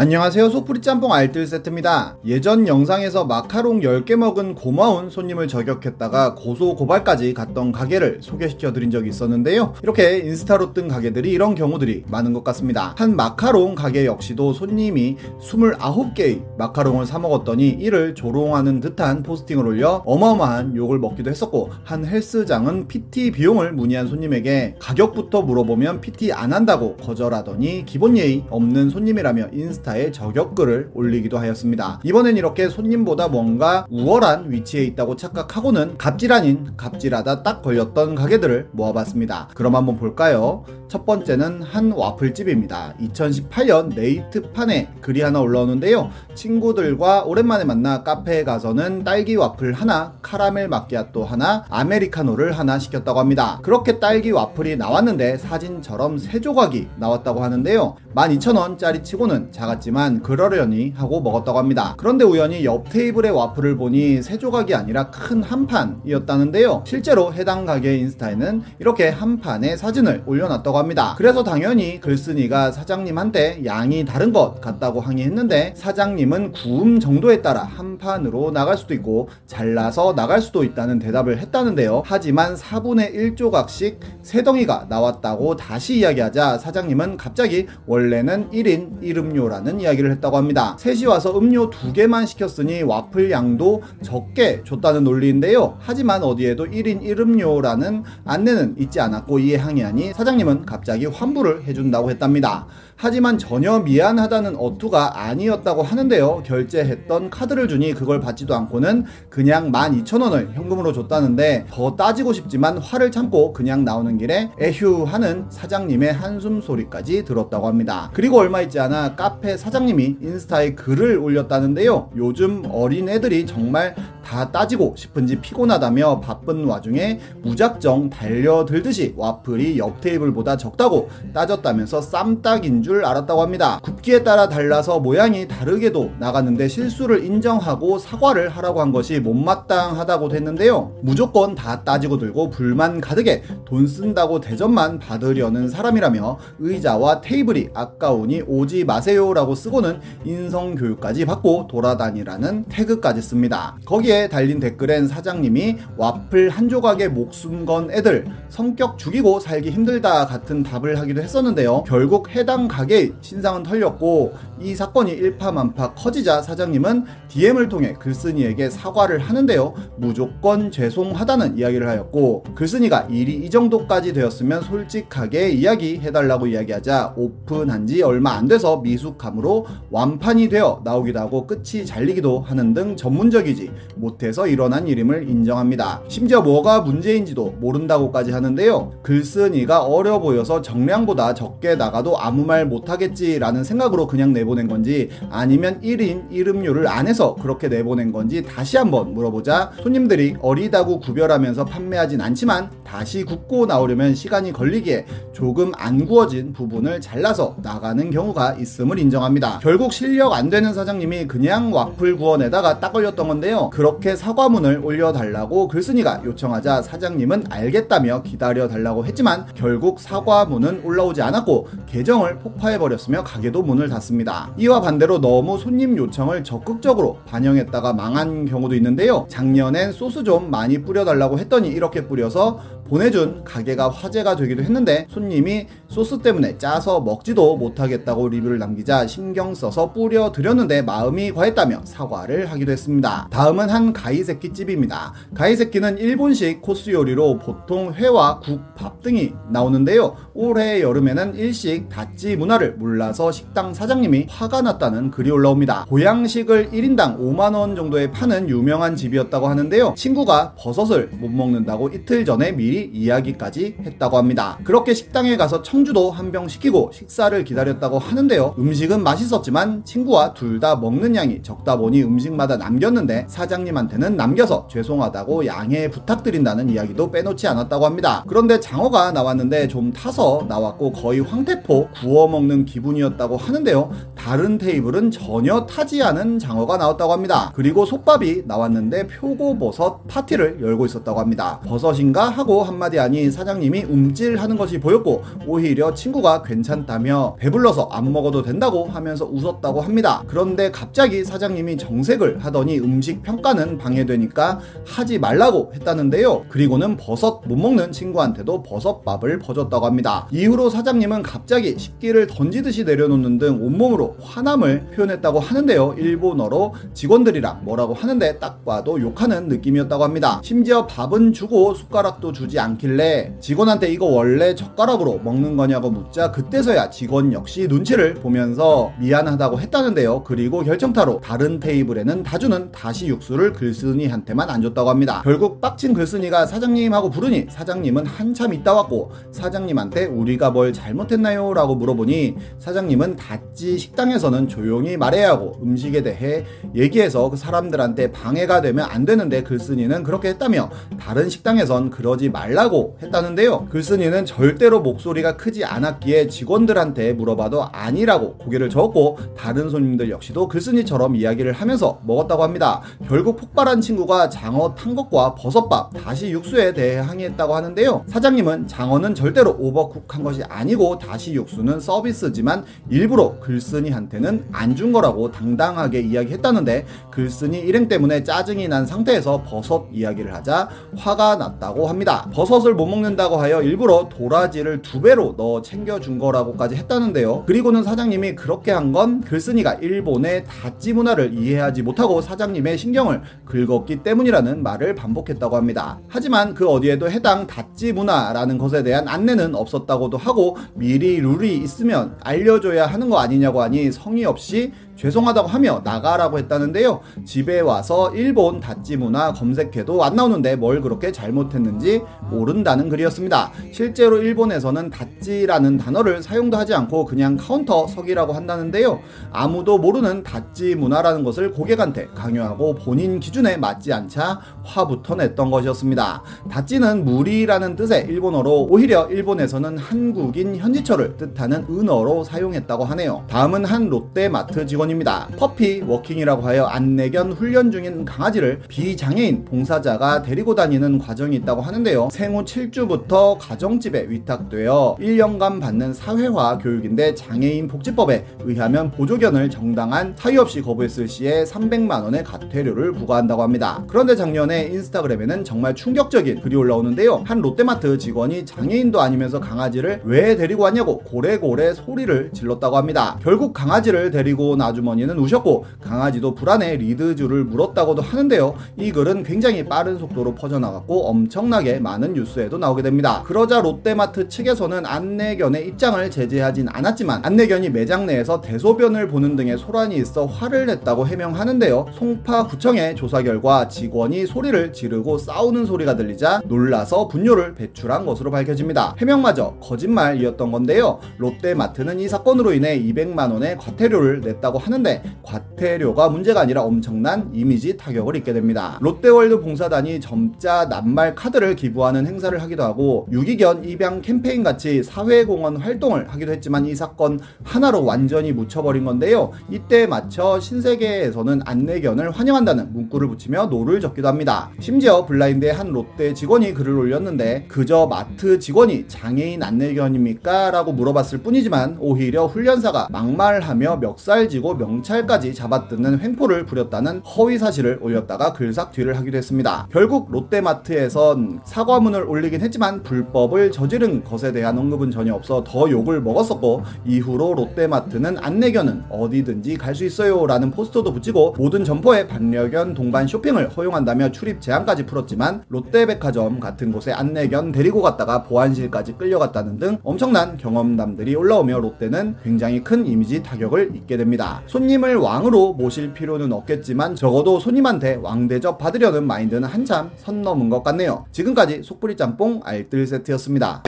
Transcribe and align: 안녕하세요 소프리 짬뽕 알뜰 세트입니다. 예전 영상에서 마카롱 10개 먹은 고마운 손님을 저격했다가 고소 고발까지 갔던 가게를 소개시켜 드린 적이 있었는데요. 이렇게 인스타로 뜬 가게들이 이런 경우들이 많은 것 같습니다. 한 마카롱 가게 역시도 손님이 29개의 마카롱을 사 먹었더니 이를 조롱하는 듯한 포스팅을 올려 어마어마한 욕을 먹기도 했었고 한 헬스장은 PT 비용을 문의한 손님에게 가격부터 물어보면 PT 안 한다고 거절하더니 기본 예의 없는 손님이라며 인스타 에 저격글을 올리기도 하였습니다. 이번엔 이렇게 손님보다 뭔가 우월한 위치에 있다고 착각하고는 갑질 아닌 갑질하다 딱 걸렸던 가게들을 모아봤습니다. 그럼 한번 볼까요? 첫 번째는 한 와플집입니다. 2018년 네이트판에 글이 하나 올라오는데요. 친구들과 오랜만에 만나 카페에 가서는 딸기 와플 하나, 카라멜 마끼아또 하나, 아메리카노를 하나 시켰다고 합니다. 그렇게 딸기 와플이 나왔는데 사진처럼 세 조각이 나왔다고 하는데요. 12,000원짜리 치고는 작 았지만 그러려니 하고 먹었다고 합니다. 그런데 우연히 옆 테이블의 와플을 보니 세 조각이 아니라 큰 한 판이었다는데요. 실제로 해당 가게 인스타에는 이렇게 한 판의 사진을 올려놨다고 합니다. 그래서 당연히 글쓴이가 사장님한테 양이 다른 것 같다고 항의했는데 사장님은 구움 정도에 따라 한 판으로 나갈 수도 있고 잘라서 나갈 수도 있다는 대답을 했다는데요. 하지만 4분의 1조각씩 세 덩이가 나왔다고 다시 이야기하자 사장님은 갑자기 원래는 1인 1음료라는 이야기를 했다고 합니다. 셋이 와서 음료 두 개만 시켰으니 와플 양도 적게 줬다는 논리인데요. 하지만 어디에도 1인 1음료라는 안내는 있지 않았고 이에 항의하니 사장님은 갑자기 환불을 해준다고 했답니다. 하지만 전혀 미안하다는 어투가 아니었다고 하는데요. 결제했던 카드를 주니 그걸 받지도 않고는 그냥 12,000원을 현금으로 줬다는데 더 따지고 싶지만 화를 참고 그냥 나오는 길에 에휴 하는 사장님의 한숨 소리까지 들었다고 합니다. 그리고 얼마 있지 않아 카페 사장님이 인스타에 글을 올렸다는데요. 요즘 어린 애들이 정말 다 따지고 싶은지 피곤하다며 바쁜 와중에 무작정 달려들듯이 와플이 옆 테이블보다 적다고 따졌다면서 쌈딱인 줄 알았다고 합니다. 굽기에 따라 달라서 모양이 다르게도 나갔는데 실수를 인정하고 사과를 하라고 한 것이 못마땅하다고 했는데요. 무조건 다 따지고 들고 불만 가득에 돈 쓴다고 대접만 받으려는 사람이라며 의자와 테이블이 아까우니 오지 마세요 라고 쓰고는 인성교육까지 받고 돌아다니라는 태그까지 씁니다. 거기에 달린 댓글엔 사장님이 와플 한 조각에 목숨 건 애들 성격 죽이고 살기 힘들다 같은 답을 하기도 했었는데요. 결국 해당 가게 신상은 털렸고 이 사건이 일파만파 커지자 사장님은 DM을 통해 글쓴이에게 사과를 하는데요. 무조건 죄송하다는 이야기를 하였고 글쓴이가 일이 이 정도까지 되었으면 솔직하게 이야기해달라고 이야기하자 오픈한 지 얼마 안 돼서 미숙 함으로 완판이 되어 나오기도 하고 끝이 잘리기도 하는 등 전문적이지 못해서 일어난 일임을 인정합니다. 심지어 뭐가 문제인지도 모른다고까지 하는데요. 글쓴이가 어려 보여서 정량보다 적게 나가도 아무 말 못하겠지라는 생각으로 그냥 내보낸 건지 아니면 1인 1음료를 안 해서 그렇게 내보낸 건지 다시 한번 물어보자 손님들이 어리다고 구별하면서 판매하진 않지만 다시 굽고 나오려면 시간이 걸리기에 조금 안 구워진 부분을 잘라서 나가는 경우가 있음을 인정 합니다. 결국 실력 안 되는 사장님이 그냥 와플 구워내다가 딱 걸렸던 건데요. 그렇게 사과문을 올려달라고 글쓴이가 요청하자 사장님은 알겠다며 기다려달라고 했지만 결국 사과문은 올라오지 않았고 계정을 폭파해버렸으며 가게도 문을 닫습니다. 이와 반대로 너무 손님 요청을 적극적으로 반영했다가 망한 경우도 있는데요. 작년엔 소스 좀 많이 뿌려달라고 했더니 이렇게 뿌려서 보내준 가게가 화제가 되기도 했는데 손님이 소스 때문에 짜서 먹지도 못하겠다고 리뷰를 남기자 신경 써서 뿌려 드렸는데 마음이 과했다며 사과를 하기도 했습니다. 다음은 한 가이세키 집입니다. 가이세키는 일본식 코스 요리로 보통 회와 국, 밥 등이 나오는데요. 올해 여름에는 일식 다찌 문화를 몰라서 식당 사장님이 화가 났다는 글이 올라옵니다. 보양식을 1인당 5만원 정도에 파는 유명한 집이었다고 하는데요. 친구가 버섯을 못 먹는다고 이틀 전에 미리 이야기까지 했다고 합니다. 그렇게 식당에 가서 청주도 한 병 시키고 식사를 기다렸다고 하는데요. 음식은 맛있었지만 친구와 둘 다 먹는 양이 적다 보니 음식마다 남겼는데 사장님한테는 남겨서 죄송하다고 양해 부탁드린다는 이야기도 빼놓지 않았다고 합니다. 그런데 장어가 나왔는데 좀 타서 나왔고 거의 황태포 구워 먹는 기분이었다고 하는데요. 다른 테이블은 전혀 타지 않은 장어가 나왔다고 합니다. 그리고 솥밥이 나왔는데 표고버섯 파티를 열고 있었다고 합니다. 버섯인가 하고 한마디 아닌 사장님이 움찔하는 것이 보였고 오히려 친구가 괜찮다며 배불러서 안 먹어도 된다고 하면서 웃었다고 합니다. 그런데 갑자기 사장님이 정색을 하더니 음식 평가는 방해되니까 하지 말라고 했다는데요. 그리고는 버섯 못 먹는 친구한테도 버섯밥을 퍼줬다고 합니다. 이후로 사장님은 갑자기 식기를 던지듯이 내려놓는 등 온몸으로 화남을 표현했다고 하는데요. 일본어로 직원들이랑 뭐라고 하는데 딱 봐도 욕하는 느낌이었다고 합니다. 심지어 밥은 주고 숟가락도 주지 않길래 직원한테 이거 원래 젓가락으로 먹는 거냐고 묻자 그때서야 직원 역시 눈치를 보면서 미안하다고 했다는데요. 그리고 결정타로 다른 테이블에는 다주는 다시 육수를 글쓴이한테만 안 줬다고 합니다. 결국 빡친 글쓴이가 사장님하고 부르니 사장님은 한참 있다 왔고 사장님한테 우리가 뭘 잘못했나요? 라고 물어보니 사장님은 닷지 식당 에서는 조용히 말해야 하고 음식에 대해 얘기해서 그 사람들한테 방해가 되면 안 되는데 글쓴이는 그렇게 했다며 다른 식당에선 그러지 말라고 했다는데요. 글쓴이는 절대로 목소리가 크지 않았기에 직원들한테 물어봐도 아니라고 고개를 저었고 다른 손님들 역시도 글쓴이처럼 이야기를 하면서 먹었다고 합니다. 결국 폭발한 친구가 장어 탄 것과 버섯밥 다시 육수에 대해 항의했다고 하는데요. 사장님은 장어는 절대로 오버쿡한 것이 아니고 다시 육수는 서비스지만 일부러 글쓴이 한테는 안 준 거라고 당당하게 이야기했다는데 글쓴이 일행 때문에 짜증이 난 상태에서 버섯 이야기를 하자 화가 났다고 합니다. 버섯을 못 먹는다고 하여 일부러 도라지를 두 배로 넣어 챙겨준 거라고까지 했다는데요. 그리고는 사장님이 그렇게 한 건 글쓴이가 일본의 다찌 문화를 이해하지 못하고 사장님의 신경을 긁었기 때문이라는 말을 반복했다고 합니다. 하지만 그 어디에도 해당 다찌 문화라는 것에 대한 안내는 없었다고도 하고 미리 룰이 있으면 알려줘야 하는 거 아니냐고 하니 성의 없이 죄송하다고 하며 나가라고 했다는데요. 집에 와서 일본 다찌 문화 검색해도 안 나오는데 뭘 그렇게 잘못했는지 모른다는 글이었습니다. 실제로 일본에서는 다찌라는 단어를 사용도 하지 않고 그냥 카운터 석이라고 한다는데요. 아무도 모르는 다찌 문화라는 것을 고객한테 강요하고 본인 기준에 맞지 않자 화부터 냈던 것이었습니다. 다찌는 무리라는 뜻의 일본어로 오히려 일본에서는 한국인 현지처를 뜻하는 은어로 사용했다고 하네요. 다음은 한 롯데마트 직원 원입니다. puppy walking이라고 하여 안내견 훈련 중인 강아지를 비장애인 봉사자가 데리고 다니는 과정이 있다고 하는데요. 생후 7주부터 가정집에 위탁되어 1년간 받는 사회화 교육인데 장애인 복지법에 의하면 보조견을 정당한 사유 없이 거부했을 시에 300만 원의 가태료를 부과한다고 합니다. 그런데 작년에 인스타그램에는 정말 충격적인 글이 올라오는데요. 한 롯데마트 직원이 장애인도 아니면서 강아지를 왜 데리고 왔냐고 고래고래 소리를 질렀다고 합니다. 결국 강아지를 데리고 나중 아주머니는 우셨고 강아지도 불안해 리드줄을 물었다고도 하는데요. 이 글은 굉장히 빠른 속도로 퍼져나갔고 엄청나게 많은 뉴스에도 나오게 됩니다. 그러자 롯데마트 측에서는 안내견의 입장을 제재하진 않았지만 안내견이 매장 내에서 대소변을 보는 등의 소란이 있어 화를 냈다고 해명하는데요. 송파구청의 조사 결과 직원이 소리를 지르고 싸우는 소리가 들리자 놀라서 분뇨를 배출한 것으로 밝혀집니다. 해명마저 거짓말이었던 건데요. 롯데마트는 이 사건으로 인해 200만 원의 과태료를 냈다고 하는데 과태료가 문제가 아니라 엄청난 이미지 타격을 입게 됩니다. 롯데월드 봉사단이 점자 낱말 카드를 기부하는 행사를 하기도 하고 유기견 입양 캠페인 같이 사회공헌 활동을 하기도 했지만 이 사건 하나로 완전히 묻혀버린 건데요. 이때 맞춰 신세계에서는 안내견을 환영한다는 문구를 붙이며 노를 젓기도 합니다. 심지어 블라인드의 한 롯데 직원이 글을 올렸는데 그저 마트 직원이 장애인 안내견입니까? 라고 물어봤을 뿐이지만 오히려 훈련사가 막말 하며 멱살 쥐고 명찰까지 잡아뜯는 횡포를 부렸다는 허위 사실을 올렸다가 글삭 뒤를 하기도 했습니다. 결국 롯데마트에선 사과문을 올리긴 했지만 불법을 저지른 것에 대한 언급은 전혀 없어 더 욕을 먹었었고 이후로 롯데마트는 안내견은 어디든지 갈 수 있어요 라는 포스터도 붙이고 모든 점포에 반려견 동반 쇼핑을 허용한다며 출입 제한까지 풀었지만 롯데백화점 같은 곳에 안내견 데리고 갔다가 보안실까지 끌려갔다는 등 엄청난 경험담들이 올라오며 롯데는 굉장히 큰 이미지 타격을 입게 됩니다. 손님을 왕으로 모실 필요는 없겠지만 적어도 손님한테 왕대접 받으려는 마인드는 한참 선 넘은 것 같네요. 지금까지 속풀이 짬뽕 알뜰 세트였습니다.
안녕하세요 0.00 0.50
소프리 0.50 0.80
짬뽕 0.80 1.12
알뜰 1.12 1.44
세트입니다. 1.48 2.18
예전 2.24 2.68
영상에서 2.68 3.24
마카롱 3.24 3.80
10개 3.80 4.14
먹은 4.14 4.54
고마운 4.54 5.10
손님을 5.10 5.48
저격했다가 5.48 6.36
고소 6.36 6.76
고발까지 6.76 7.34
갔던 7.34 7.72
가게를 7.72 8.18
소개시켜 8.22 8.72
드린 8.72 8.92
적이 8.92 9.08
있었는데요. 9.08 9.74
이렇게 9.82 10.18
인스타로 10.18 10.72
뜬 10.72 10.86
가게들이 10.86 11.32
이런 11.32 11.56
경우들이 11.56 12.04
많은 12.06 12.32
것 12.32 12.44
같습니다. 12.44 12.94
한 12.96 13.16
마카롱 13.16 13.74
가게 13.74 14.06
역시도 14.06 14.52
손님이 14.52 15.16
29개의 15.40 16.44
마카롱을 16.56 17.04
사 17.04 17.18
먹었더니 17.18 17.68
이를 17.68 18.14
조롱하는 18.14 18.78
듯한 18.78 19.24
포스팅을 19.24 19.66
올려 19.66 20.04
어마어마한 20.06 20.76
욕을 20.76 21.00
먹기도 21.00 21.28
했었고 21.28 21.70
한 21.82 22.06
헬스장은 22.06 22.86
PT 22.86 23.32
비용을 23.32 23.72
문의한 23.72 24.06
손님에게 24.06 24.76
가격부터 24.78 25.42
물어보면 25.42 26.00
PT 26.00 26.32
안 26.32 26.52
한다고 26.52 26.94
거절하더니 26.98 27.84
기본 27.84 28.16
예의 28.16 28.44
없는 28.48 28.90
손님이라며 28.90 29.48
인스타 29.52 29.87
에 29.96 30.10
저격글을 30.10 30.90
올리기도 30.94 31.38
하였습니다. 31.38 32.00
이번엔 32.02 32.36
이렇게 32.36 32.68
손님보다 32.68 33.28
뭔가 33.28 33.86
우월한 33.90 34.50
위치에 34.50 34.82
있다고 34.84 35.16
착각하고는 35.16 35.96
갑질 35.96 36.32
아닌 36.32 36.72
갑질하다 36.76 37.42
딱 37.42 37.62
걸렸던 37.62 38.14
가게들을 38.14 38.70
모아봤습니다. 38.72 39.48
그럼 39.54 39.76
한번 39.76 39.96
볼까요? 39.96 40.64
첫 40.88 41.04
번째는 41.04 41.62
한 41.62 41.92
와플집입니다. 41.92 42.94
2018년 43.00 43.94
네이트판에 43.94 44.88
글이 45.00 45.20
하나 45.20 45.40
올라오는데요. 45.40 46.10
친구들과 46.34 47.24
오랜만에 47.24 47.64
만나 47.64 48.02
카페에 48.02 48.44
가서는 48.44 49.04
딸기 49.04 49.36
와플 49.36 49.74
하나, 49.74 50.14
카라멜 50.22 50.68
마끼아또 50.68 51.24
하나, 51.24 51.64
아메리카노를 51.68 52.52
하나 52.52 52.78
시켰다고 52.78 53.20
합니다. 53.20 53.60
그렇게 53.62 54.00
딸기 54.00 54.30
와플이 54.30 54.76
나왔는데 54.76 55.36
사진처럼 55.38 56.18
세 56.18 56.40
조각이 56.40 56.88
나왔다고 56.96 57.42
하는데요. 57.42 57.96
12,000원짜리 58.14 59.04
치고는 59.04 59.52
작 59.52 59.68
았지만 59.78 60.22
그러려니 60.22 60.92
하고 60.96 61.20
먹었다고 61.20 61.58
합니다. 61.58 61.94
그런데 61.96 62.24
우연히 62.24 62.64
옆 62.64 62.90
테이블의 62.90 63.32
와플을 63.32 63.76
보니 63.76 64.22
세 64.22 64.38
조각이 64.38 64.74
아니라 64.74 65.10
큰 65.10 65.38
한 65.48 65.66
판이었다는데요. 65.66 66.84
실제로 66.86 67.32
해당 67.32 67.64
가게 67.64 67.96
인스타에는 67.98 68.62
이렇게 68.78 69.08
한 69.08 69.40
판의 69.40 69.76
사진을 69.78 70.24
올려놨다고 70.26 70.76
합니다. 70.76 71.14
그래서 71.16 71.42
당연히 71.42 72.00
글쓴이가 72.00 72.72
사장님한테 72.72 73.64
양이 73.64 74.04
다른 74.04 74.32
것 74.32 74.60
같다고 74.60 75.00
항의했는데 75.00 75.74
사장님은 75.76 76.52
구움 76.52 77.00
정도에 77.00 77.40
따라 77.40 77.62
한 77.62 77.98
판으로 77.98 78.50
나갈 78.50 78.76
수도 78.76 78.94
있고 78.94 79.28
잘라서 79.46 80.14
나갈 80.14 80.40
수도 80.40 80.64
있다는 80.64 80.98
대답을 80.98 81.38
했다는데요. 81.38 82.02
하지만 82.04 82.54
4분의 82.54 83.14
1조각씩 83.36 83.96
세 84.22 84.42
덩이가 84.42 84.86
나왔다고 84.88 85.56
다시 85.56 85.98
이야기하자 85.98 86.58
사장님은 86.58 87.16
갑자기 87.16 87.66
원래는 87.86 88.50
1인 88.50 89.00
1음료라는 89.02 89.67
이야기를 89.80 90.10
했다고 90.12 90.36
합니다. 90.36 90.76
셋이 90.78 91.06
와서 91.06 91.38
음료 91.38 91.70
두 91.70 91.92
개만 91.92 92.26
시켰으니 92.26 92.82
와플 92.82 93.30
양도 93.30 93.82
적게 94.02 94.62
줬다는 94.64 95.04
논리인데요. 95.04 95.76
하지만 95.78 96.22
어디에도 96.22 96.64
1인 96.64 97.02
1음료라는 97.02 98.02
안내는 98.24 98.76
있지 98.78 99.00
않았고 99.00 99.38
이에 99.40 99.56
항의하니 99.56 100.14
사장님은 100.14 100.66
갑자기 100.66 101.06
환불을 101.06 101.64
해준다고 101.64 102.10
했답니다. 102.10 102.66
하지만 103.00 103.38
전혀 103.38 103.78
미안하다는 103.78 104.56
어투가 104.56 105.22
아니었다고 105.22 105.82
하는데요. 105.82 106.42
결제했던 106.44 107.30
카드를 107.30 107.68
주니 107.68 107.94
그걸 107.94 108.18
받지도 108.20 108.56
않고는 108.56 109.04
그냥 109.30 109.70
12,000원을 109.70 110.52
현금으로 110.54 110.92
줬다는데 110.92 111.66
더 111.70 111.94
따지고 111.94 112.32
싶지만 112.32 112.78
화를 112.78 113.12
참고 113.12 113.52
그냥 113.52 113.84
나오는 113.84 114.18
길에 114.18 114.50
에휴 114.60 115.04
하는 115.04 115.46
사장님의 115.48 116.12
한숨 116.12 116.60
소리까지 116.60 117.24
들었다고 117.24 117.68
합니다. 117.68 118.10
그리고 118.14 118.38
얼마 118.38 118.60
있지 118.62 118.80
않아 118.80 119.14
카페 119.14 119.47
사장님이 119.56 120.16
인스타에 120.20 120.74
글을 120.74 121.18
올렸다는데요. 121.18 122.10
요즘 122.16 122.64
어린 122.70 123.08
애들이 123.08 123.46
정말 123.46 123.94
다 124.24 124.50
따지고 124.52 124.94
싶은지 124.96 125.36
피곤하다며 125.36 126.20
바쁜 126.20 126.66
와중에 126.66 127.20
무작정 127.42 128.10
달려들듯이 128.10 129.14
와플이 129.16 129.78
옆 129.78 130.00
테이블보다 130.00 130.56
적다고 130.56 131.08
따졌다면서 131.32 132.02
쌈딱인 132.02 132.82
줄 132.82 133.04
알았다고 133.04 133.40
합니다. 133.40 133.80
굽기에 133.82 134.24
따라 134.24 134.48
달라서 134.48 135.00
모양이 135.00 135.48
다르게도 135.48 136.12
나갔는데 136.18 136.68
실수를 136.68 137.24
인정하고 137.24 137.98
사과를 137.98 138.50
하라고 138.50 138.80
한 138.80 138.92
것이 138.92 139.20
못마땅하다고 139.20 140.34
했는데요. 140.34 140.92
무조건 141.00 141.54
다 141.54 141.82
따지고 141.84 142.18
들고 142.18 142.50
불만 142.50 143.00
가득에 143.00 143.42
돈 143.64 143.86
쓴다고 143.86 144.40
대접만 144.40 144.98
받으려는 144.98 145.68
사람이라며 145.68 146.38
의자와 146.58 147.20
테이블이 147.22 147.68
아까우니 147.72 148.42
오지 148.46 148.84
마세요 148.84 149.28
라고 149.38 149.54
쓰고는 149.54 150.00
인성교육까지 150.24 151.24
받고 151.24 151.68
돌아다니라는 151.70 152.64
태그까지 152.64 153.22
씁니다. 153.22 153.76
거기에 153.84 154.28
달린 154.28 154.58
댓글엔 154.58 155.06
사장님이 155.06 155.76
와플 155.96 156.48
한 156.48 156.68
조각에 156.68 157.06
목숨 157.06 157.64
건 157.64 157.88
애들 157.92 158.26
성격 158.48 158.98
죽이고 158.98 159.38
살기 159.38 159.70
힘들다 159.70 160.26
같은 160.26 160.64
답을 160.64 160.98
하기도 160.98 161.22
했었는데요. 161.22 161.84
결국 161.86 162.34
해당 162.34 162.66
가게 162.66 163.12
신상은 163.20 163.62
털렸고 163.62 164.34
이 164.60 164.74
사건이 164.74 165.12
일파만파 165.12 165.94
커지자 165.94 166.42
사장님은 166.42 167.04
DM을 167.28 167.68
통해 167.68 167.92
글쓴이에게 167.92 168.70
사과를 168.70 169.20
하는데요. 169.20 169.72
무조건 169.98 170.72
죄송하다는 170.72 171.58
이야기를 171.58 171.88
하였고 171.88 172.42
글쓴이가 172.56 173.06
일이 173.10 173.36
이 173.36 173.50
정도까지 173.50 174.12
되었으면 174.12 174.62
솔직하게 174.62 175.50
이야기해달라고 175.50 176.48
이야기하자 176.48 177.14
오픈한 177.16 177.86
지 177.86 178.02
얼마 178.02 178.32
안 178.32 178.48
돼서 178.48 178.80
미숙 178.80 179.16
함으로 179.28 179.66
완판이 179.90 180.48
되어 180.48 180.80
나오기도 180.84 181.18
하고 181.18 181.46
끝이 181.46 181.86
잘리기도 181.86 182.40
하는 182.40 182.74
등 182.74 182.96
전문적이지 182.96 183.70
못해서 183.96 184.46
일어난 184.46 184.86
일임을 184.86 185.28
인정합니다. 185.28 186.02
심지어 186.08 186.42
뭐가 186.42 186.80
문제인지도 186.80 187.56
모른다고까지 187.60 188.32
하는데요. 188.32 188.92
글쓴이가 189.02 189.84
어려 189.84 190.18
보여서 190.18 190.62
정량보다 190.62 191.34
적게 191.34 191.76
나가도 191.76 192.18
아무 192.18 192.44
말 192.44 192.66
못하겠지라는 192.66 193.64
생각으로 193.64 194.06
그냥 194.06 194.32
내보낸 194.32 194.68
건지 194.68 195.10
아니면 195.30 195.80
1인 195.80 196.30
1음료를 196.30 196.86
안 196.86 197.06
해서 197.06 197.34
그렇게 197.34 197.68
내보낸 197.68 198.12
건지 198.12 198.42
다시 198.42 198.76
한번 198.76 199.14
물어보자 199.14 199.72
손님들이 199.82 200.36
어리다고 200.40 201.00
구별하면서 201.00 201.64
판매하진 201.64 202.20
않지만 202.20 202.70
다시 202.84 203.24
굽고 203.24 203.66
나오려면 203.66 204.14
시간이 204.14 204.52
걸리기에 204.52 205.06
조금 205.32 205.72
안 205.76 206.06
구워진 206.06 206.52
부분을 206.52 207.00
잘라서 207.00 207.56
나가는 207.62 208.10
경우가 208.10 208.54
있음을 208.54 208.98
인정 208.98 209.17
합니다. 209.22 209.58
결국 209.62 209.92
실력 209.92 210.32
안 210.32 210.50
되는 210.50 210.72
사장님이 210.72 211.26
그냥 211.26 211.72
와플 211.72 212.16
구워내다가 212.16 212.80
딱 212.80 212.92
걸렸던 212.92 213.28
건데요. 213.28 213.70
그렇게 213.70 214.16
사과문을 214.16 214.80
올려달라고 214.84 215.68
글쓴이가 215.68 216.22
요청하자 216.24 216.82
사장님은 216.82 217.44
알겠다며 217.50 218.22
기다려달라고 218.22 219.06
했지만 219.06 219.46
결국 219.54 220.00
사과문은 220.00 220.82
올라오지 220.84 221.22
않았고 221.22 221.68
계정을 221.86 222.38
폭파해버렸으며 222.38 223.24
가게도 223.24 223.62
문을 223.62 223.88
닫습니다. 223.88 224.50
이와 224.58 224.80
반대로 224.80 225.20
너무 225.20 225.58
손님 225.58 225.96
요청을 225.96 226.44
적극적으로 226.44 227.18
반영했다가 227.26 227.92
망한 227.92 228.46
경우도 228.46 228.74
있는데요. 228.76 229.26
작년엔 229.28 229.92
소스 229.92 230.24
좀 230.24 230.50
많이 230.50 230.82
뿌려달라고 230.82 231.38
했더니 231.38 231.68
이렇게 231.68 232.06
뿌려서 232.06 232.60
보내준 232.88 233.44
가게가 233.44 233.90
화제가 233.90 234.36
되기도 234.36 234.62
했는데 234.62 235.06
손님이 235.10 235.66
소스 235.88 236.18
때문에 236.18 236.56
짜서 236.56 237.00
먹지도 237.00 237.56
못하겠다고 237.56 238.28
리뷰를 238.28 238.58
남기자 238.58 239.06
신경 239.08 239.52
써서 239.54 239.92
뿌려 239.92 240.30
드렸는데 240.30 240.82
마음이 240.82 241.32
과했다며 241.32 241.80
사과를 241.84 242.46
하기도 242.52 242.70
했습니다. 242.70 243.26
다음은 243.30 243.68
한 243.68 243.92
가이세키 243.92 244.52
집입니다. 244.52 245.12
가이세키는 245.34 245.98
일본식 245.98 246.62
코스 246.62 246.90
요리로 246.90 247.38
보통 247.38 247.92
회와 247.92 248.38
국, 248.38 248.60
밥 248.76 249.02
등이 249.02 249.32
나오는데요. 249.50 250.14
올해 250.34 250.80
여름에는 250.82 251.34
일식 251.34 251.88
다찌 251.88 252.36
문화를 252.36 252.74
몰라서 252.74 253.32
식당 253.32 253.74
사장님이 253.74 254.26
화가 254.28 254.62
났다는 254.62 255.10
글이 255.10 255.30
올라옵니다. 255.32 255.86
보양식을 255.88 256.70
1인당 256.70 257.18
5만원 257.18 257.74
정도에 257.74 258.12
파는 258.12 258.48
유명한 258.48 258.94
집이었다고 258.94 259.48
하는데요. 259.48 259.94
친구가 259.96 260.54
버섯을 260.56 261.08
못 261.14 261.28
먹는다고 261.28 261.88
이틀 261.88 262.24
전에 262.24 262.52
미리 262.52 262.88
이야기까지 262.92 263.76
했다고 263.84 264.16
합니다. 264.18 264.58
그렇게 264.62 264.94
식당에 264.94 265.36
가서 265.36 265.62
청주도 265.62 266.12
한 266.12 266.28
병 266.28 266.46
시키고 266.46 266.90
식사를 266.92 267.42
기다렸다고 267.42 267.98
하는데요. 267.98 268.54
음식은 268.98 269.02
맛있었지만 269.04 269.84
친구와 269.84 270.34
둘 270.34 270.58
다 270.58 270.74
먹는 270.74 271.14
양이 271.14 271.40
적다 271.40 271.76
보니 271.76 272.02
음식마다 272.02 272.56
남겼는데 272.56 273.26
사장님한테는 273.28 274.16
남겨서 274.16 274.66
죄송하다고 274.68 275.46
양해 275.46 275.88
부탁드린다는 275.88 276.68
이야기도 276.70 277.12
빼놓지 277.12 277.46
않았다고 277.46 277.84
합니다. 277.86 278.24
그런데 278.26 278.58
장어가 278.58 279.12
나왔는데 279.12 279.68
좀 279.68 279.92
타서 279.92 280.46
나왔고 280.48 280.92
거의 280.92 281.20
황태포 281.20 281.90
구워 282.00 282.26
먹는 282.26 282.64
기분이었다고 282.64 283.36
하는데요. 283.36 283.90
다른 284.28 284.58
테이블은 284.58 285.10
전혀 285.10 285.64
타지 285.64 286.02
않은 286.02 286.38
장어가 286.38 286.76
나왔다고 286.76 287.14
합니다. 287.14 287.50
그리고 287.54 287.86
솥밥이 287.86 288.42
나왔는데 288.44 289.06
표고버섯 289.06 290.06
파티를 290.06 290.58
열고 290.60 290.84
있었다고 290.84 291.18
합니다. 291.18 291.58
버섯인가 291.64 292.28
하고 292.28 292.62
한마디 292.62 292.98
아닌 292.98 293.30
사장님이 293.30 293.84
움찔하는 293.84 294.58
것이 294.58 294.80
보였고 294.80 295.24
오히려 295.46 295.94
친구가 295.94 296.42
괜찮다며 296.42 297.36
배불러서 297.38 297.88
안 297.90 298.12
먹어도 298.12 298.42
된다고 298.42 298.84
하면서 298.84 299.24
웃었다고 299.24 299.80
합니다. 299.80 300.22
그런데 300.26 300.70
갑자기 300.70 301.24
사장님이 301.24 301.78
정색을 301.78 302.44
하더니 302.44 302.80
음식 302.80 303.22
평가는 303.22 303.78
방해되니까 303.78 304.60
하지 304.84 305.18
말라고 305.18 305.72
했다는데요. 305.74 306.44
그리고는 306.50 306.98
버섯 306.98 307.40
못 307.46 307.56
먹는 307.56 307.92
친구한테도 307.92 308.62
버섯밥을 308.62 309.38
퍼줬다고 309.38 309.86
합니다. 309.86 310.28
이후로 310.30 310.68
사장님은 310.68 311.22
갑자기 311.22 311.78
식기를 311.78 312.26
던지듯이 312.26 312.84
내려놓는 312.84 313.38
등 313.38 313.64
온몸으로 313.64 314.17
화남을 314.20 314.88
표현했다고 314.94 315.40
하는데요. 315.40 315.94
일본어로 315.98 316.74
직원들이랑 316.94 317.60
뭐라고 317.64 317.94
하는데 317.94 318.38
딱 318.38 318.64
봐도 318.64 319.00
욕하는 319.00 319.48
느낌이었다고 319.48 320.04
합니다. 320.04 320.40
심지어 320.42 320.86
밥은 320.86 321.32
주고 321.32 321.74
숟가락도 321.74 322.32
주지 322.32 322.58
않길래 322.58 323.34
직원한테 323.40 323.92
이거 323.92 324.06
원래 324.06 324.54
젓가락으로 324.54 325.20
먹는 325.22 325.56
거냐고 325.56 325.90
묻자 325.90 326.32
그때서야 326.32 326.90
직원 326.90 327.32
역시 327.32 327.66
눈치를 327.68 328.14
보면서 328.14 328.92
미안하다고 329.00 329.60
했다는데요. 329.60 330.24
그리고 330.24 330.62
결정타로 330.64 331.20
다른 331.20 331.60
테이블에는 331.60 332.22
다주는 332.22 332.72
다시 332.72 333.06
육수를 333.06 333.52
글쓴이한테만 333.52 334.50
안 334.50 334.62
줬다고 334.62 334.90
합니다. 334.90 335.20
결국 335.24 335.60
빡친 335.60 335.94
글쓴이가 335.94 336.46
사장님하고 336.46 337.10
부르니 337.10 337.46
사장님은 337.50 338.06
한참 338.06 338.52
있다 338.52 338.74
왔고 338.74 339.12
사장님한테 339.32 340.06
우리가 340.06 340.50
뭘 340.50 340.72
잘못했나요? 340.72 341.52
라고 341.54 341.74
물어보니 341.74 342.36
사장님은 342.58 343.16
닷지 343.16 343.78
식당 343.78 344.07
에서는 344.10 344.48
조용히 344.48 344.96
말해야 344.96 345.30
하고 345.30 345.58
음식에 345.62 346.02
대해 346.02 346.44
얘기해서 346.74 347.30
그 347.30 347.36
사람들한테 347.36 348.12
방해가 348.12 348.60
되면 348.60 348.86
안 348.88 349.04
되는데 349.04 349.42
글쓴이는 349.42 350.02
그렇게 350.02 350.28
했다며 350.28 350.70
다른 350.98 351.28
식당에선 351.28 351.90
그러지 351.90 352.30
말라고 352.30 352.98
했다는데요. 353.02 353.66
글쓴이는 353.70 354.24
절대로 354.24 354.80
목소리가 354.80 355.36
크지 355.36 355.64
않았기에 355.64 356.28
직원들한테 356.28 357.12
물어봐도 357.14 357.64
아니라고 357.64 358.36
고개를 358.38 358.70
저었고 358.70 359.18
다른 359.36 359.68
손님들 359.70 360.10
역시도 360.10 360.48
글쓴이처럼 360.48 361.16
이야기를 361.16 361.52
하면서 361.52 362.00
먹었다고 362.04 362.42
합니다. 362.42 362.82
결국 363.06 363.36
폭발한 363.36 363.80
친구가 363.80 364.28
장어 364.28 364.74
탄 364.74 364.94
것과 364.94 365.34
버섯밥 365.34 365.92
다시 365.92 366.30
육수에 366.30 366.72
대해 366.72 366.98
항의했다고 366.98 367.54
하는데요. 367.54 368.04
사장님은 368.08 368.66
장어는 368.66 369.14
절대로 369.14 369.56
오버쿡한 369.58 370.22
것이 370.22 370.42
아니고 370.48 370.98
다시 370.98 371.34
육수는 371.34 371.80
서비스지만 371.80 372.64
일부러 372.90 373.38
글쓴이 373.40 373.87
한테는 373.90 374.46
안 374.52 374.74
준 374.78 374.92
거라고 374.92 375.32
당당하게 375.32 376.00
이야기했다는데 376.00 376.86
글쓴이 377.10 377.58
일행 377.58 377.88
때문에 377.88 378.22
짜증이 378.22 378.68
난 378.68 378.86
상태에서 378.86 379.42
버섯 379.44 379.88
이야기를 379.92 380.32
하자 380.34 380.68
화가 380.96 381.36
났다고 381.36 381.88
합니다. 381.88 382.28
버섯을 382.32 382.74
못 382.74 382.86
먹는다고 382.86 383.36
하여 383.36 383.60
일부러 383.62 384.08
도라지를 384.08 384.82
두 384.82 385.00
배로 385.00 385.34
넣어 385.36 385.62
챙겨준 385.62 386.18
거라고까지 386.18 386.76
했다는데요. 386.76 387.44
그리고는 387.46 387.82
사장님이 387.82 388.34
그렇게 388.36 388.70
한 388.72 388.88
건 388.92 389.20
글쓴이가 389.20 389.74
일본의 389.74 390.44
다찌 390.44 390.92
문화를 390.94 391.34
이해하지 391.34 391.82
못하고 391.82 392.20
사장님의 392.22 392.78
신경을 392.78 393.20
긁었기 393.44 394.02
때문이라는 394.02 394.62
말을 394.62 394.94
반복했다고 394.94 395.56
합니다. 395.56 395.98
하지만 396.08 396.54
그 396.54 396.66
어디에도 396.68 397.10
해당 397.10 397.46
다찌 397.46 397.92
문화라는 397.92 398.56
것에 398.58 398.82
대한 398.82 399.06
안내는 399.08 399.54
없었다고도 399.54 400.16
하고 400.16 400.56
미리 400.74 401.20
룰이 401.20 401.58
있으면 401.58 402.16
알려줘야 402.22 402.86
하는 402.86 403.10
거 403.10 403.18
아니냐고 403.18 403.60
하니 403.60 403.77
성의 403.92 404.24
없이 404.24 404.72
죄송하다고 404.98 405.46
하며 405.48 405.80
나가라고 405.84 406.38
했다는데요. 406.38 407.00
집에 407.24 407.60
와서 407.60 408.12
일본 408.14 408.58
다찌 408.58 408.96
문화 408.96 409.32
검색해도 409.32 410.02
안 410.02 410.16
나오는데 410.16 410.56
뭘 410.56 410.80
그렇게 410.80 411.12
잘못했는지 411.12 412.02
모른다는 412.30 412.88
글이었습니다. 412.88 413.52
실제로 413.72 414.20
일본에서는 414.20 414.90
다찌라는 414.90 415.76
단어를 415.76 416.20
사용도 416.22 416.56
하지 416.56 416.74
않고 416.74 417.04
그냥 417.04 417.36
카운터 417.36 417.86
석이라고 417.86 418.32
한다는데요. 418.32 419.00
아무도 419.30 419.78
모르는 419.78 420.24
다찌 420.24 420.74
문화라는 420.74 421.22
것을 421.22 421.52
고객한테 421.52 422.08
강요하고 422.14 422.74
본인 422.74 423.20
기준에 423.20 423.56
맞지 423.56 423.92
않자 423.92 424.40
화부터 424.64 425.14
냈던 425.14 425.50
것이었습니다. 425.50 426.22
다찌는 426.50 427.04
무리라는 427.04 427.76
뜻의 427.76 428.06
일본어로 428.08 428.66
오히려 428.68 429.06
일본에서는 429.06 429.78
한국인 429.78 430.56
현지처를 430.56 431.16
뜻하는 431.16 431.66
은어로 431.70 432.24
사용했다고 432.24 432.84
하네요. 432.84 433.24
다음은 433.28 433.64
한 433.68 433.88
롯데마트 433.88 434.66
직원 434.66 434.88
원입니다. 434.88 435.28
puppy 435.36 435.82
walking이라고 435.86 436.42
하여 436.42 436.64
안내견 436.64 437.32
훈련 437.32 437.70
중인 437.70 438.04
강아지를 438.04 438.60
비장애인 438.68 439.44
봉사자가 439.44 440.22
데리고 440.22 440.54
다니는 440.54 440.98
과정이 440.98 441.36
있다고 441.36 441.60
하는데요. 441.60 442.08
생후 442.10 442.44
7주부터 442.44 443.36
가정집에 443.38 444.06
위탁되어 444.08 444.96
1년간 444.98 445.60
받는 445.60 445.92
사회화 445.92 446.58
교육인데 446.58 447.14
장애인 447.14 447.68
복지법에 447.68 448.24
의하면 448.44 448.90
보조견을 448.90 449.50
정당한 449.50 450.14
사유 450.16 450.40
없이 450.40 450.62
거부했을 450.62 451.06
시에 451.06 451.44
300만 451.44 452.02
원의 452.02 452.24
가태료를 452.24 452.92
부과한다고 452.92 453.42
합니다. 453.42 453.84
그런데 453.86 454.16
작년에 454.16 454.64
인스타그램에는 454.68 455.44
정말 455.44 455.74
충격적인 455.74 456.40
글이 456.40 456.56
올라오는데요. 456.56 457.22
한 457.26 457.40
롯데마트 457.40 457.98
직원이 457.98 458.46
장애인도 458.46 459.00
아니면서 459.00 459.38
강아지를 459.38 460.02
왜 460.04 460.36
데리고 460.36 460.62
왔냐고 460.62 460.98
고래고래 460.98 461.74
소리를 461.74 462.30
질렀다고 462.32 462.76
합니다. 462.76 463.18
결국 463.22 463.52
강아지를 463.58 464.10
데리고 464.10 464.56
나중 464.56 464.78
아주머니는 464.78 465.18
우셨고 465.18 465.64
강아지도 465.80 466.34
불안해 466.34 466.76
리드줄을 466.76 467.44
물었다고도 467.44 468.02
하는데요. 468.02 468.54
이 468.76 468.92
글은 468.92 469.24
굉장히 469.24 469.64
빠른 469.64 469.98
속도로 469.98 470.34
퍼져나갔고 470.34 471.08
엄청나게 471.08 471.80
많은 471.80 472.14
뉴스에도 472.14 472.58
나오게 472.58 472.82
됩니다. 472.82 473.22
그러자 473.26 473.60
롯데마트 473.60 474.28
측에서는 474.28 474.86
안내견의 474.86 475.66
입장을 475.68 476.10
제재하진 476.10 476.68
않았지만 476.68 477.22
안내견이 477.24 477.70
매장 477.70 478.06
내에서 478.06 478.40
대소변을 478.40 479.08
보는 479.08 479.36
등의 479.36 479.58
소란이 479.58 479.96
있어 479.96 480.26
화를 480.26 480.66
냈다고 480.66 481.06
해명하는데요. 481.06 481.86
송파구청의 481.92 482.96
조사 482.96 483.22
결과 483.22 483.68
직원이 483.68 484.26
소리를 484.26 484.72
지르고 484.72 485.18
싸우는 485.18 485.66
소리가 485.66 485.96
들리자 485.96 486.42
놀라서 486.44 487.08
분뇨를 487.08 487.54
배출한 487.54 488.06
것으로 488.06 488.30
밝혀집니다. 488.30 488.94
해명마저 488.98 489.56
거짓말이었던 489.60 490.52
건데요. 490.52 491.00
롯데마트는 491.18 492.00
이 492.00 492.08
사건으로 492.08 492.52
인해 492.52 492.80
200만 492.80 493.32
원의 493.32 493.47
과태료를 493.56 494.20
냈다고 494.20 494.58
하는데 494.58 495.02
과태료가 495.22 496.08
문제가 496.08 496.40
아니라 496.40 496.62
엄청난 496.62 497.30
이미지 497.32 497.76
타격을 497.76 498.16
입게 498.16 498.32
됩니다. 498.32 498.78
롯데월드 498.80 499.40
봉사단이 499.40 500.00
점자 500.00 500.66
낱말 500.66 501.14
카드를 501.14 501.56
기부하는 501.56 502.06
행사를 502.06 502.40
하기도 502.40 502.62
하고 502.62 503.06
유기견 503.10 503.64
입양 503.64 504.02
캠페인 504.02 504.42
같이 504.42 504.82
사회공헌 504.82 505.56
활동을 505.56 506.08
하기도 506.08 506.32
했지만 506.32 506.66
이 506.66 506.74
사건 506.74 507.20
하나로 507.44 507.84
완전히 507.84 508.32
묻혀버린 508.32 508.84
건데요. 508.84 509.32
이때 509.50 509.86
맞춰 509.86 510.40
신세계에서는 510.40 511.42
안내견을 511.44 512.10
환영한다는 512.10 512.72
문구를 512.72 513.08
붙이며 513.08 513.46
노를 513.46 513.80
젓기도 513.80 514.08
합니다. 514.08 514.50
심지어 514.60 515.06
블라인드의 515.06 515.52
한 515.52 515.68
롯데 515.68 516.14
직원이 516.14 516.52
글을 516.54 516.74
올렸는데 516.74 517.46
그저 517.48 517.86
마트 517.86 518.38
직원이 518.38 518.86
장애인 518.88 519.42
안내견입니까? 519.42 520.50
라고 520.50 520.72
물어봤을 520.72 521.18
뿐이지만 521.18 521.76
오히려 521.80 522.26
훈련사가 522.26 522.88
막말 522.90 523.37
하며 523.42 523.76
멱살 523.76 524.24
쥐고 524.24 524.54
명찰까지 524.54 525.34
잡아뜯는 525.34 526.00
횡포를 526.00 526.44
부렸다는 526.44 527.00
허위 527.00 527.38
사실을 527.38 527.78
올렸다가 527.80 528.34
글삭 528.34 528.72
뒤를 528.72 528.98
하기도 528.98 529.16
했습니다. 529.16 529.68
결국 529.72 530.10
롯데마트에선 530.10 531.40
사과문을 531.44 532.02
올리긴 532.02 532.42
했지만 532.42 532.82
불법을 532.82 533.52
저지른 533.52 534.04
것에 534.04 534.32
대한 534.32 534.58
언급은 534.58 534.90
전혀 534.90 535.14
없어 535.14 535.42
더 535.44 535.70
욕을 535.70 536.02
먹었었고 536.02 536.62
이후로 536.84 537.34
롯데마트는 537.34 538.18
안내견은 538.18 538.84
어디든지 538.90 539.56
갈 539.56 539.78
수 539.78 539.84
있어요 539.84 540.26
라는 540.26 540.50
포스터도 540.50 540.92
붙이고 540.92 541.36
모든 541.38 541.62
점포에 541.62 542.08
반려견 542.08 542.74
동반 542.74 543.06
쇼핑을 543.06 543.50
허용한다며 543.50 544.10
출입 544.10 544.40
제한까지 544.40 544.86
풀었지만 544.86 545.44
롯데백화점 545.48 546.40
같은 546.40 546.72
곳에 546.72 546.90
안내견 546.90 547.52
데리고 547.52 547.80
갔다가 547.80 548.24
보안실까지 548.24 548.94
끌려갔다는 548.94 549.58
등 549.58 549.78
엄청난 549.84 550.36
경험담들이 550.36 551.14
올라오며 551.14 551.60
롯데는 551.60 552.16
굉장히 552.24 552.64
큰 552.64 552.86
이미지 552.86 553.22
타격을 553.28 553.72
입게 553.74 553.96
됩니다. 553.96 554.42
손님을 554.46 554.96
왕으로 554.96 555.52
모실 555.52 555.92
필요는 555.92 556.32
없겠지만 556.32 556.94
적어도 556.94 557.38
손님한테 557.38 557.96
왕대접 557.96 558.56
받으려는 558.58 559.06
마인드는 559.06 559.44
한참 559.44 559.90
선 559.96 560.22
넘은 560.22 560.48
것 560.48 560.62
같네요. 560.62 561.04
지금까지 561.12 561.62
속풀이 561.62 561.96
짬뽕 561.96 562.40
알뜰 562.44 562.86
세트였습니다. 562.86 563.62